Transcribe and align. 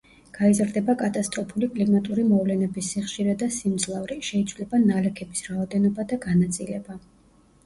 გაიზრდება 0.35 0.93
კატასტროფული 1.01 1.67
კლიმატური 1.75 2.23
მოვლენების 2.29 2.89
სიხშირე 2.95 3.35
და 3.43 3.51
სიმძლავრე, 3.59 4.17
შეიცვლება 4.31 4.81
ნალექების 4.89 5.45
რაოდენობა 5.53 6.09
და 6.15 6.21
განაწილება. 6.27 6.99